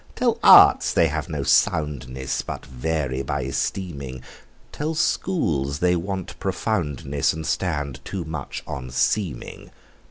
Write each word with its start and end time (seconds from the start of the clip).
Tell 0.15 0.39
arts 0.41 0.93
they 0.93 1.09
have 1.09 1.29
no 1.29 1.43
soundness, 1.43 2.41
But 2.41 2.65
vary 2.65 3.21
by 3.21 3.43
esteeming; 3.43 4.23
Tell 4.71 4.95
schools 4.95 5.77
they 5.77 5.95
want 5.95 6.39
profoundness, 6.39 7.33
And 7.33 7.45
stand 7.45 8.03
too 8.03 8.25
much 8.25 8.63
on 8.65 8.89
seeming. 8.89 9.69